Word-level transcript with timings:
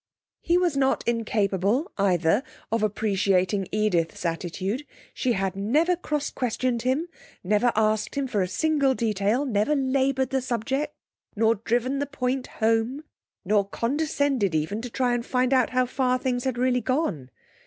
He 0.41 0.57
was 0.57 0.75
not 0.75 1.07
incapable, 1.07 1.91
either, 1.95 2.41
of 2.71 2.81
appreciating 2.81 3.67
Edith's 3.71 4.25
attitude. 4.25 4.83
She 5.13 5.33
had 5.33 5.55
never 5.55 5.95
cross 5.95 6.31
questioned 6.31 6.81
him, 6.81 7.05
never 7.43 7.71
asked 7.75 8.15
him 8.15 8.25
for 8.25 8.41
a 8.41 8.47
single 8.47 8.95
detail, 8.95 9.45
never 9.45 9.75
laboured 9.75 10.31
the 10.31 10.41
subject, 10.41 10.95
nor 11.35 11.53
driven 11.53 11.99
the 11.99 12.07
point 12.07 12.47
home, 12.47 13.03
nor 13.45 13.69
condescended 13.69 14.55
even 14.55 14.81
to 14.81 14.89
try 14.89 15.15
to 15.15 15.21
find 15.21 15.53
out 15.53 15.69
how 15.69 15.85
far 15.85 16.17
things 16.17 16.45
had 16.45 16.57
really 16.57 16.81
gone. 16.81 17.29